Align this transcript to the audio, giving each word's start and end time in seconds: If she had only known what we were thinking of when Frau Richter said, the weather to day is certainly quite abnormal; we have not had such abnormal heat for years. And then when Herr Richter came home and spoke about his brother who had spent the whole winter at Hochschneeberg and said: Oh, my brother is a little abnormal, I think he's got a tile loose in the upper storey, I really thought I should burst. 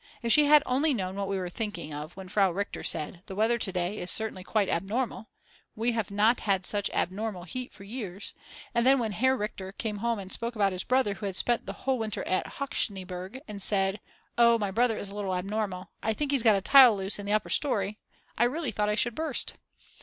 If 0.23 0.31
she 0.33 0.45
had 0.45 0.63
only 0.65 0.95
known 0.95 1.15
what 1.15 1.27
we 1.27 1.37
were 1.37 1.47
thinking 1.47 1.93
of 1.93 2.17
when 2.17 2.27
Frau 2.27 2.49
Richter 2.51 2.81
said, 2.81 3.21
the 3.27 3.35
weather 3.35 3.59
to 3.59 3.71
day 3.71 3.99
is 3.99 4.09
certainly 4.09 4.43
quite 4.43 4.67
abnormal; 4.67 5.29
we 5.75 5.91
have 5.91 6.09
not 6.09 6.39
had 6.39 6.65
such 6.65 6.89
abnormal 6.89 7.43
heat 7.43 7.71
for 7.71 7.83
years. 7.83 8.33
And 8.73 8.83
then 8.83 8.97
when 8.97 9.11
Herr 9.11 9.37
Richter 9.37 9.71
came 9.71 9.97
home 9.97 10.17
and 10.17 10.31
spoke 10.33 10.55
about 10.55 10.71
his 10.73 10.83
brother 10.83 11.13
who 11.13 11.27
had 11.27 11.35
spent 11.35 11.67
the 11.67 11.85
whole 11.85 11.99
winter 11.99 12.23
at 12.27 12.53
Hochschneeberg 12.57 13.41
and 13.47 13.61
said: 13.61 13.99
Oh, 14.39 14.57
my 14.57 14.71
brother 14.71 14.97
is 14.97 15.11
a 15.11 15.15
little 15.15 15.35
abnormal, 15.35 15.91
I 16.01 16.13
think 16.13 16.31
he's 16.31 16.41
got 16.41 16.55
a 16.55 16.61
tile 16.61 16.95
loose 16.97 17.19
in 17.19 17.27
the 17.27 17.33
upper 17.33 17.49
storey, 17.51 17.99
I 18.39 18.45
really 18.45 18.71
thought 18.71 18.89
I 18.89 18.95
should 18.95 19.13
burst. 19.13 19.53